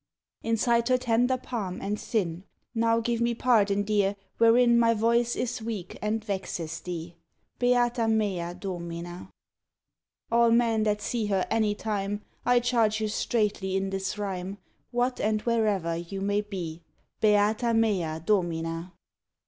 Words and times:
_Inside 0.49 0.89
her 0.89 0.97
tender 0.97 1.37
palm 1.37 1.79
and 1.79 1.99
thin. 2.01 2.43
Now 2.73 2.99
give 3.01 3.21
me 3.21 3.35
pardon, 3.35 3.83
dear, 3.83 4.15
wherein 4.39 4.79
My 4.79 4.95
voice 4.95 5.35
is 5.35 5.61
weak 5.61 5.99
and 6.01 6.25
vexes 6.25 6.79
thee. 6.79 7.17
Beata 7.59 8.07
mea 8.07 8.55
Domina! 8.55 9.29
All 10.31 10.49
men 10.49 10.81
that 10.85 11.03
see 11.03 11.27
her 11.27 11.45
any 11.51 11.75
time, 11.75 12.23
I 12.47 12.59
charge 12.59 12.99
you 12.99 13.09
straightly 13.09 13.75
in 13.77 13.91
this 13.91 14.17
rhyme, 14.17 14.57
What, 14.89 15.19
and 15.19 15.43
wherever 15.43 15.95
you 15.95 16.19
may 16.19 16.41
be, 16.41 16.81
_Beata 17.21 17.77
mea 17.77 18.19
Domina! 18.25 18.93